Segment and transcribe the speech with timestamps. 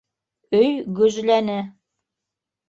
[0.59, 0.71] Өй
[1.01, 1.59] гөжләне.